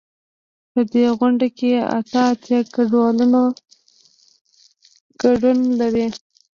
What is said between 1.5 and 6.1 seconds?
کې اته اتیا ګډونوال ګډون لري.